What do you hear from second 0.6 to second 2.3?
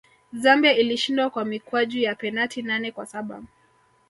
ilishinda kwa mikwaju ya